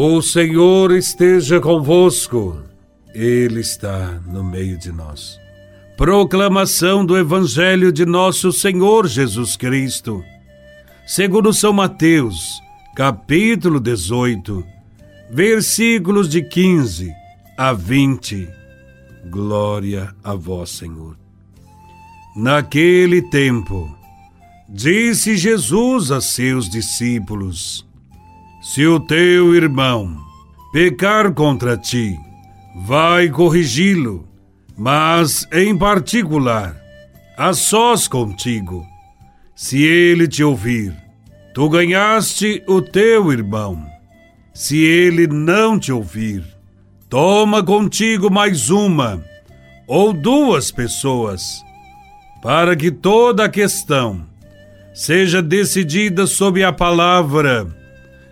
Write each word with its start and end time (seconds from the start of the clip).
O 0.00 0.22
Senhor 0.22 0.92
esteja 0.92 1.60
convosco, 1.60 2.62
Ele 3.12 3.58
está 3.58 4.20
no 4.28 4.44
meio 4.44 4.78
de 4.78 4.92
nós. 4.92 5.40
Proclamação 5.96 7.04
do 7.04 7.18
Evangelho 7.18 7.90
de 7.90 8.06
Nosso 8.06 8.52
Senhor 8.52 9.08
Jesus 9.08 9.56
Cristo, 9.56 10.22
segundo 11.04 11.52
São 11.52 11.72
Mateus, 11.72 12.60
capítulo 12.94 13.80
18, 13.80 14.64
versículos 15.32 16.28
de 16.28 16.42
15 16.42 17.12
a 17.56 17.72
20. 17.72 18.48
Glória 19.28 20.14
a 20.22 20.32
Vós, 20.32 20.70
Senhor. 20.70 21.18
Naquele 22.36 23.20
tempo, 23.20 23.92
disse 24.68 25.36
Jesus 25.36 26.12
a 26.12 26.20
seus 26.20 26.70
discípulos: 26.70 27.87
se 28.70 28.86
o 28.86 29.00
teu 29.00 29.54
irmão 29.54 30.14
pecar 30.70 31.32
contra 31.32 31.74
ti, 31.74 32.14
vai 32.84 33.30
corrigi-lo, 33.30 34.28
mas 34.76 35.48
em 35.50 35.74
particular, 35.74 36.76
a 37.34 37.54
sós 37.54 38.06
contigo. 38.06 38.86
Se 39.56 39.82
ele 39.82 40.28
te 40.28 40.44
ouvir, 40.44 40.94
tu 41.54 41.66
ganhaste 41.70 42.62
o 42.68 42.82
teu 42.82 43.32
irmão. 43.32 43.82
Se 44.52 44.76
ele 44.76 45.26
não 45.26 45.78
te 45.78 45.90
ouvir, 45.90 46.44
toma 47.08 47.64
contigo 47.64 48.30
mais 48.30 48.68
uma 48.68 49.24
ou 49.86 50.12
duas 50.12 50.70
pessoas, 50.70 51.64
para 52.42 52.76
que 52.76 52.90
toda 52.90 53.46
a 53.46 53.48
questão 53.48 54.26
seja 54.92 55.40
decidida 55.40 56.26
sob 56.26 56.62
a 56.62 56.70
palavra 56.70 57.77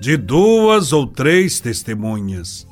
de 0.00 0.16
duas 0.16 0.92
ou 0.92 1.06
três 1.06 1.60
testemunhas. 1.60 2.66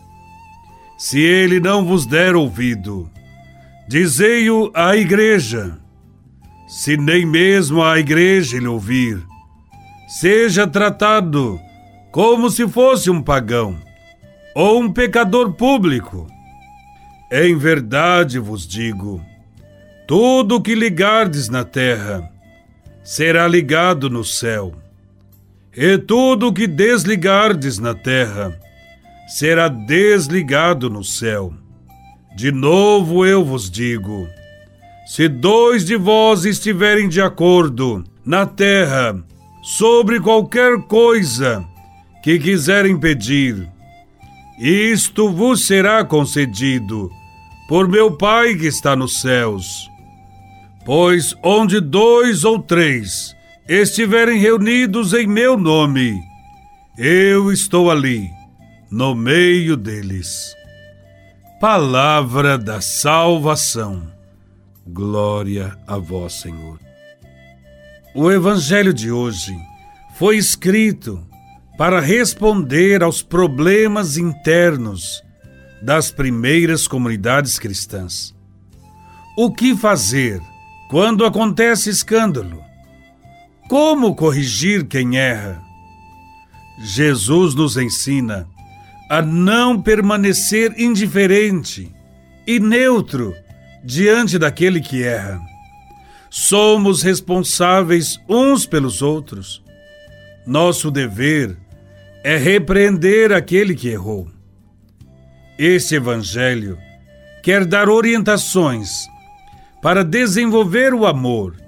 Se 0.96 1.20
ele 1.20 1.60
não 1.60 1.84
vos 1.84 2.06
der 2.06 2.34
ouvido, 2.36 3.10
dizei-o 3.88 4.70
à 4.74 4.96
igreja. 4.96 5.78
Se 6.68 6.96
nem 6.96 7.26
mesmo 7.26 7.82
a 7.82 7.98
igreja 7.98 8.58
lhe 8.58 8.66
ouvir, 8.66 9.22
seja 10.08 10.66
tratado 10.66 11.60
como 12.10 12.50
se 12.50 12.66
fosse 12.66 13.10
um 13.10 13.22
pagão 13.22 13.76
ou 14.54 14.80
um 14.80 14.90
pecador 14.90 15.52
público. 15.52 16.26
Em 17.30 17.56
verdade 17.56 18.38
vos 18.38 18.66
digo: 18.66 19.20
tudo 20.06 20.56
o 20.56 20.60
que 20.62 20.74
ligardes 20.74 21.48
na 21.48 21.64
terra 21.64 22.28
será 23.04 23.46
ligado 23.46 24.08
no 24.08 24.24
céu 24.24 24.72
e 25.76 25.98
tudo 25.98 26.52
que 26.52 26.66
desligardes 26.66 27.78
na 27.78 27.94
terra 27.94 28.58
será 29.28 29.68
desligado 29.68 30.88
no 30.88 31.04
céu. 31.04 31.52
De 32.34 32.50
novo 32.50 33.26
eu 33.26 33.44
vos 33.44 33.70
digo: 33.70 34.26
se 35.06 35.28
dois 35.28 35.84
de 35.84 35.96
vós 35.96 36.46
estiverem 36.46 37.08
de 37.08 37.20
acordo 37.20 38.02
na 38.24 38.46
terra 38.46 39.22
sobre 39.62 40.18
qualquer 40.18 40.78
coisa 40.82 41.62
que 42.22 42.38
quiserem 42.38 42.98
pedir, 42.98 43.68
isto 44.58 45.30
vos 45.30 45.66
será 45.66 46.02
concedido 46.04 47.10
por 47.68 47.86
meu 47.86 48.16
Pai 48.16 48.54
que 48.54 48.66
está 48.66 48.96
nos 48.96 49.20
céus. 49.20 49.90
Pois 50.86 51.34
onde 51.42 51.80
dois 51.80 52.44
ou 52.44 52.60
três 52.60 53.35
estiverem 53.68 54.38
reunidos 54.38 55.12
em 55.12 55.26
meu 55.26 55.56
nome, 55.56 56.22
eu 56.96 57.52
estou 57.52 57.90
ali, 57.90 58.30
no 58.90 59.14
meio 59.14 59.76
deles. 59.76 60.54
Palavra 61.60 62.56
da 62.56 62.80
salvação. 62.80 64.06
Glória 64.86 65.76
a 65.86 65.98
vós, 65.98 66.34
Senhor. 66.34 66.78
O 68.14 68.30
Evangelho 68.30 68.94
de 68.94 69.10
hoje 69.10 69.52
foi 70.16 70.36
escrito 70.36 71.26
para 71.76 72.00
responder 72.00 73.02
aos 73.02 73.20
problemas 73.20 74.16
internos 74.16 75.22
das 75.82 76.10
primeiras 76.10 76.86
comunidades 76.86 77.58
cristãs. 77.58 78.34
O 79.36 79.52
que 79.52 79.76
fazer 79.76 80.40
quando 80.88 81.24
acontece 81.24 81.90
escândalo? 81.90 82.64
Como 83.68 84.14
corrigir 84.14 84.86
quem 84.86 85.18
erra? 85.18 85.60
Jesus 86.78 87.54
nos 87.54 87.76
ensina 87.76 88.46
a 89.10 89.20
não 89.20 89.80
permanecer 89.80 90.78
indiferente 90.78 91.92
e 92.46 92.60
neutro 92.60 93.34
diante 93.84 94.38
daquele 94.38 94.80
que 94.80 95.02
erra. 95.02 95.40
Somos 96.30 97.02
responsáveis 97.02 98.20
uns 98.28 98.66
pelos 98.66 99.02
outros. 99.02 99.62
Nosso 100.46 100.90
dever 100.90 101.56
é 102.22 102.36
repreender 102.36 103.32
aquele 103.32 103.74
que 103.74 103.88
errou. 103.88 104.28
Este 105.58 105.96
Evangelho 105.96 106.78
quer 107.42 107.64
dar 107.64 107.88
orientações 107.88 108.90
para 109.82 110.04
desenvolver 110.04 110.94
o 110.94 111.04
amor 111.04 111.65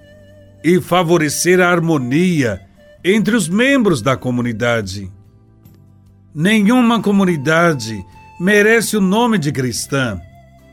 e 0.62 0.80
favorecer 0.80 1.60
a 1.60 1.70
harmonia 1.70 2.60
entre 3.04 3.36
os 3.36 3.48
membros 3.48 4.02
da 4.02 4.16
comunidade. 4.16 5.10
Nenhuma 6.34 7.00
comunidade 7.00 8.04
merece 8.40 8.96
o 8.96 9.00
nome 9.00 9.38
de 9.38 9.50
cristã 9.50 10.20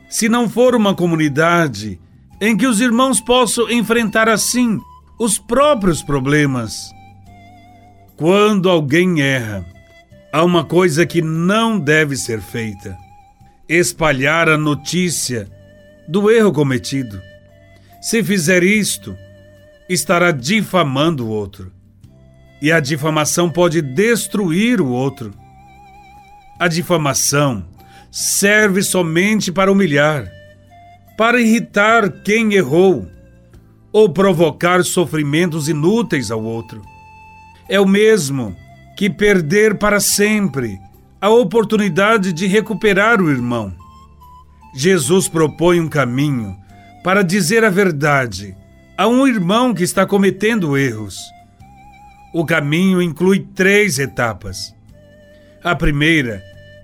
se 0.08 0.28
não 0.28 0.48
for 0.48 0.74
uma 0.74 0.94
comunidade 0.94 2.00
em 2.40 2.56
que 2.56 2.66
os 2.66 2.80
irmãos 2.80 3.20
possam 3.20 3.70
enfrentar 3.70 4.28
assim 4.28 4.80
os 5.18 5.38
próprios 5.38 6.02
problemas. 6.02 6.90
Quando 8.16 8.68
alguém 8.68 9.20
erra, 9.20 9.64
há 10.32 10.44
uma 10.44 10.64
coisa 10.64 11.04
que 11.04 11.20
não 11.20 11.78
deve 11.78 12.16
ser 12.16 12.40
feita: 12.40 12.96
espalhar 13.68 14.48
a 14.48 14.56
notícia 14.56 15.48
do 16.08 16.30
erro 16.30 16.52
cometido. 16.52 17.20
Se 18.00 18.22
fizer 18.22 18.62
isto, 18.62 19.16
estará 19.88 20.30
difamando 20.30 21.26
o 21.26 21.28
outro. 21.28 21.72
E 22.60 22.72
a 22.72 22.80
difamação 22.80 23.50
pode 23.50 23.82
destruir 23.82 24.80
o 24.80 24.88
outro. 24.88 25.32
A 26.58 26.68
difamação 26.68 27.64
serve 28.10 28.82
somente 28.82 29.52
para 29.52 29.70
humilhar, 29.70 30.26
para 31.16 31.40
irritar 31.40 32.10
quem 32.22 32.54
errou 32.54 33.06
ou 33.92 34.08
provocar 34.08 34.82
sofrimentos 34.84 35.68
inúteis 35.68 36.30
ao 36.30 36.42
outro. 36.42 36.82
É 37.68 37.78
o 37.78 37.86
mesmo 37.86 38.56
que 38.96 39.10
perder 39.10 39.76
para 39.76 40.00
sempre 40.00 40.78
a 41.20 41.28
oportunidade 41.28 42.32
de 42.32 42.46
recuperar 42.46 43.20
o 43.20 43.30
irmão. 43.30 43.74
Jesus 44.74 45.28
propõe 45.28 45.80
um 45.80 45.88
caminho 45.88 46.56
para 47.02 47.22
dizer 47.22 47.64
a 47.64 47.70
verdade 47.70 48.56
a 48.96 49.06
um 49.06 49.26
irmão 49.26 49.74
que 49.74 49.82
está 49.82 50.06
cometendo 50.06 50.76
erros. 50.76 51.20
O 52.32 52.46
caminho 52.46 53.02
inclui 53.02 53.40
três 53.54 53.98
etapas. 53.98 54.74
A 55.62 55.74
primeira 55.74 56.42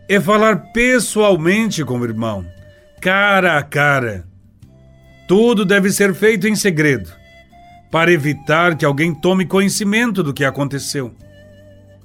é 0.08 0.20
falar 0.20 0.72
pessoalmente 0.72 1.84
com 1.84 1.98
o 1.98 2.04
irmão, 2.04 2.44
cara 3.00 3.56
a 3.56 3.62
cara. 3.62 4.26
Tudo 5.26 5.64
deve 5.64 5.90
ser 5.90 6.14
feito 6.14 6.46
em 6.46 6.54
segredo, 6.54 7.10
para 7.90 8.12
evitar 8.12 8.76
que 8.76 8.84
alguém 8.84 9.14
tome 9.14 9.46
conhecimento 9.46 10.22
do 10.22 10.34
que 10.34 10.44
aconteceu. 10.44 11.14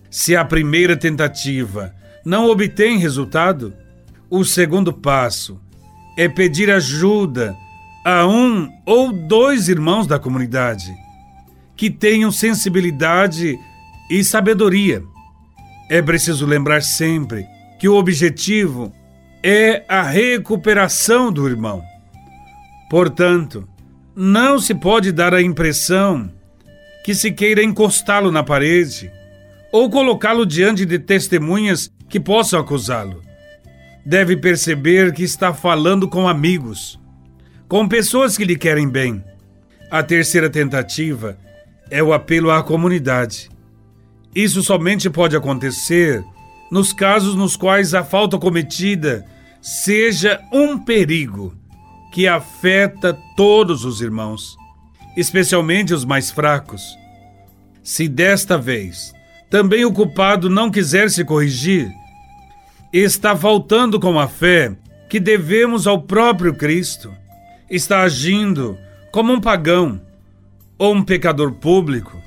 Se 0.10 0.36
a 0.36 0.46
primeira 0.46 0.96
tentativa 0.96 1.94
não 2.24 2.50
obtém 2.50 2.98
resultado, 2.98 3.74
o 4.30 4.46
segundo 4.46 4.94
passo 4.94 5.60
é 6.18 6.30
pedir 6.30 6.72
ajuda 6.72 7.56
a 8.10 8.26
um 8.26 8.72
ou 8.86 9.12
dois 9.12 9.68
irmãos 9.68 10.08
da 10.08 10.18
comunidade 10.18 10.96
que 11.76 11.90
tenham 11.90 12.32
sensibilidade 12.32 13.60
e 14.10 14.24
sabedoria. 14.24 15.04
É 15.90 16.02
preciso 16.02 16.46
lembrar 16.46 16.82
sempre 16.84 17.46
que 17.78 17.90
o 17.90 17.96
objetivo 17.96 18.94
é 19.44 19.84
a 19.90 20.04
recuperação 20.04 21.34
do 21.34 21.50
irmão. 21.50 21.84
Portanto, 22.90 23.68
não 24.16 24.58
se 24.58 24.74
pode 24.74 25.12
dar 25.12 25.34
a 25.34 25.42
impressão 25.42 26.32
que 27.04 27.14
se 27.14 27.30
queira 27.30 27.62
encostá-lo 27.62 28.32
na 28.32 28.42
parede 28.42 29.12
ou 29.70 29.90
colocá-lo 29.90 30.46
diante 30.46 30.86
de 30.86 30.98
testemunhas 30.98 31.92
que 32.08 32.22
possam 32.22 32.58
acusá-lo. 32.58 33.22
Deve 34.06 34.38
perceber 34.38 35.12
que 35.12 35.24
está 35.24 35.54
falando 35.54 36.08
com 36.08 36.26
amigos 36.26 36.98
com 37.68 37.88
pessoas 37.88 38.38
que 38.38 38.46
lhe 38.46 38.58
querem 38.58 38.88
bem. 38.90 39.24
A 39.92 40.02
terceira 40.02 40.50
tentativa 40.50 41.38
é 41.90 42.02
o 42.02 42.14
apelo 42.14 42.52
à 42.52 42.64
comunidade. 42.64 43.50
Isso 44.34 44.62
somente 44.62 45.10
pode 45.10 45.36
acontecer 45.36 46.24
nos 46.72 46.94
casos 46.94 47.36
nos 47.36 47.56
quais 47.56 47.94
a 47.94 48.04
falta 48.04 48.38
cometida 48.38 49.26
seja 49.62 50.42
um 50.52 50.78
perigo 50.78 51.56
que 52.12 52.28
afeta 52.28 53.18
todos 53.36 53.86
os 53.86 54.02
irmãos, 54.02 54.58
especialmente 55.16 55.94
os 55.94 56.06
mais 56.06 56.32
fracos. 56.32 56.84
Se 57.84 58.08
desta 58.08 58.58
vez 58.58 59.14
também 59.50 59.86
o 59.86 59.94
culpado 59.94 60.50
não 60.50 60.70
quiser 60.70 61.10
se 61.10 61.24
corrigir, 61.24 61.90
está 62.92 63.36
faltando 63.36 64.00
com 64.00 64.20
a 64.20 64.28
fé 64.28 64.76
que 65.10 65.20
devemos 65.20 65.88
ao 65.88 66.02
próprio 66.02 66.54
Cristo. 66.54 67.14
Está 67.70 68.02
agindo 68.02 68.78
como 69.12 69.34
um 69.34 69.42
pagão 69.42 70.02
ou 70.78 70.96
um 70.96 71.04
pecador 71.04 71.54
público 71.54 72.22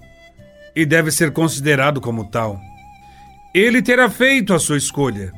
e 0.75 0.85
deve 0.85 1.11
ser 1.11 1.33
considerado 1.33 2.01
como 2.01 2.31
tal. 2.31 2.61
Ele 3.55 3.83
terá 3.83 4.09
feito 4.11 4.53
a 4.53 4.59
sua 4.59 4.77
escolha 4.77 5.33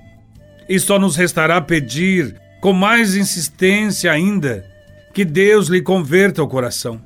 e 0.68 0.78
só 0.78 0.98
nos 0.98 1.16
restará 1.16 1.60
pedir 1.60 2.36
com 2.60 2.72
mais 2.72 3.14
insistência 3.14 4.10
ainda 4.10 4.64
que 5.14 5.24
Deus 5.24 5.68
lhe 5.68 5.82
converta 5.82 6.42
o 6.42 6.48
coração. 6.48 7.00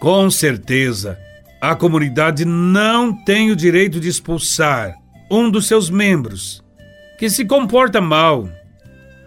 Com 0.00 0.30
certeza, 0.30 1.18
a 1.60 1.74
comunidade 1.74 2.44
não 2.44 3.12
tem 3.12 3.50
o 3.50 3.56
direito 3.56 3.98
de 3.98 4.08
expulsar 4.08 4.94
um 5.30 5.50
dos 5.50 5.66
seus 5.66 5.90
membros 5.90 6.62
que 7.18 7.28
se 7.28 7.44
comporta 7.44 8.00
mal, 8.00 8.48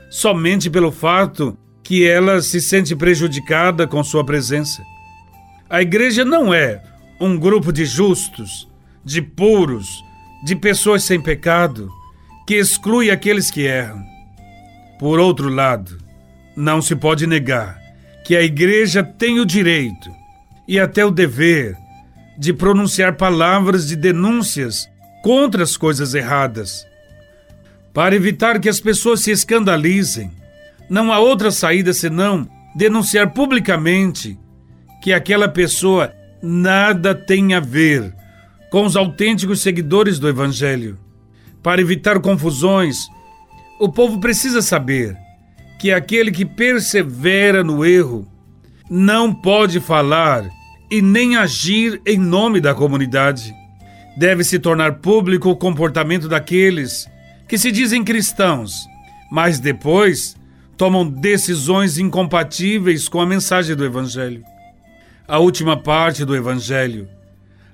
somente 0.10 0.69
pelo 0.69 0.92
fato 0.92 1.57
que 1.83 2.07
ela 2.07 2.42
se 2.42 2.62
sente 2.62 2.95
prejudicada 2.95 3.88
com 3.88 4.04
sua 4.04 4.25
presença. 4.25 4.83
A 5.69 5.81
igreja 5.81 6.24
não 6.24 6.54
é 6.54 6.81
um 7.19 7.38
grupo 7.38 7.72
de 7.72 7.86
justos, 7.86 8.68
de 9.04 9.22
puros, 9.22 10.04
de 10.44 10.56
pessoas 10.56 11.04
sem 11.04 11.22
pecado, 11.22 11.89
que 12.48 12.56
exclui 12.56 13.10
aqueles 13.10 13.50
que 13.51 13.62
erram. 13.62 14.04
Por 15.00 15.19
outro 15.19 15.50
lado, 15.50 15.98
não 16.56 16.81
se 16.81 16.95
pode 16.95 17.25
negar 17.25 17.80
que 18.25 18.36
a 18.36 18.42
igreja 18.42 19.04
tem 19.04 19.39
o 19.39 19.45
direito 19.45 20.12
e 20.68 20.80
até 20.80 21.06
o 21.06 21.12
dever 21.12 21.75
de 22.38 22.54
pronunciar 22.54 23.18
palavras 23.18 23.88
de 23.88 23.95
denúncias 23.95 24.89
contra 25.24 25.63
as 25.63 25.78
coisas 25.78 26.13
erradas. 26.13 26.86
Para 27.94 28.16
evitar 28.16 28.60
que 28.60 28.69
as 28.69 28.80
pessoas 28.80 29.22
se 29.22 29.31
escandalizem, 29.31 30.31
não 30.91 31.13
há 31.13 31.19
outra 31.19 31.51
saída 31.51 31.93
senão 31.93 32.45
denunciar 32.75 33.31
publicamente 33.31 34.38
que 35.01 35.13
aquela 35.13 35.47
pessoa 35.47 36.13
nada 36.43 37.15
tem 37.15 37.53
a 37.53 37.61
ver 37.61 38.13
com 38.69 38.85
os 38.85 38.97
autênticos 38.97 39.61
seguidores 39.61 40.19
do 40.19 40.27
Evangelho. 40.27 40.99
Para 41.63 41.79
evitar 41.79 42.19
confusões, 42.19 42.97
o 43.79 43.88
povo 43.88 44.19
precisa 44.19 44.61
saber 44.61 45.15
que 45.79 45.93
aquele 45.93 46.29
que 46.29 46.43
persevera 46.43 47.63
no 47.63 47.85
erro 47.85 48.27
não 48.89 49.33
pode 49.33 49.79
falar 49.79 50.44
e 50.91 51.01
nem 51.01 51.37
agir 51.37 52.01
em 52.05 52.17
nome 52.17 52.59
da 52.59 52.75
comunidade. 52.75 53.55
Deve 54.17 54.44
se 54.44 54.59
tornar 54.59 54.95
público 54.95 55.51
o 55.51 55.55
comportamento 55.55 56.27
daqueles 56.27 57.07
que 57.47 57.57
se 57.57 57.71
dizem 57.71 58.03
cristãos, 58.03 58.85
mas 59.31 59.57
depois 59.57 60.35
tomam 60.81 61.07
decisões 61.07 62.00
incompatíveis 62.00 63.07
com 63.07 63.22
a 63.22 63.25
mensagem 63.28 63.75
do 63.75 63.86
Evangelho. 63.86 64.44
A 65.28 65.38
última 65.38 65.78
parte 65.78 66.25
do 66.25 66.36
Evangelho 66.36 67.07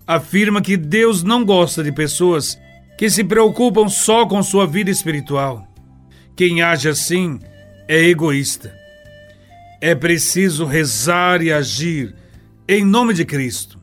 afirma 0.05 0.61
que 0.61 0.75
Deus 0.75 1.23
não 1.23 1.45
gosta 1.45 1.81
de 1.81 1.93
pessoas 1.93 2.59
que 2.97 3.09
se 3.09 3.23
preocupam 3.23 3.87
só 3.87 4.25
com 4.25 4.43
sua 4.43 4.67
vida 4.67 4.91
espiritual. 4.91 5.65
Quem 6.35 6.61
age 6.61 6.89
assim 6.89 7.39
é 7.87 7.97
egoísta. 8.09 8.75
É 9.79 9.95
preciso 9.95 10.65
rezar 10.65 11.41
e 11.41 11.49
agir 11.49 12.13
em 12.67 12.83
nome 12.83 13.13
de 13.13 13.23
Cristo, 13.23 13.79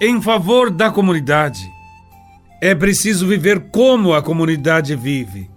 em 0.00 0.20
favor 0.20 0.68
da 0.68 0.90
comunidade. 0.90 1.64
É 2.60 2.74
preciso 2.74 3.24
viver 3.28 3.70
como 3.70 4.12
a 4.12 4.20
comunidade 4.20 4.96
vive, 4.96 5.48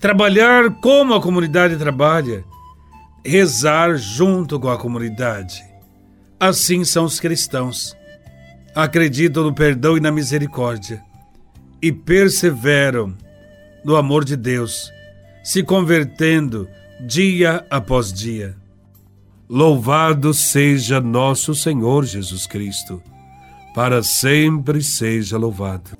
trabalhar 0.00 0.70
como 0.80 1.14
a 1.14 1.22
comunidade 1.22 1.76
trabalha, 1.76 2.47
rezar 3.24 3.96
junto 3.96 4.58
com 4.58 4.68
a 4.68 4.78
comunidade. 4.78 5.64
Assim 6.38 6.84
são 6.84 7.04
os 7.04 7.18
cristãos. 7.18 7.96
Acreditam 8.74 9.42
no 9.42 9.54
perdão 9.54 9.96
e 9.96 10.00
na 10.00 10.10
misericórdia 10.10 11.02
e 11.82 11.92
perseveram 11.92 13.16
no 13.84 13.96
amor 13.96 14.24
de 14.24 14.36
Deus, 14.36 14.92
se 15.42 15.62
convertendo 15.62 16.68
dia 17.00 17.64
após 17.70 18.12
dia. 18.12 18.56
Louvado 19.48 20.34
seja 20.34 21.00
nosso 21.00 21.54
Senhor 21.54 22.04
Jesus 22.04 22.46
Cristo, 22.46 23.02
para 23.74 24.02
sempre 24.02 24.82
seja 24.82 25.38
louvado. 25.38 25.96